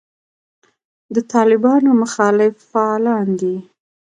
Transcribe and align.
د 1.13 1.17
طالبانو 1.33 1.89
مخالف 2.01 2.53
فعالان 2.71 3.27
دي. 3.41 3.55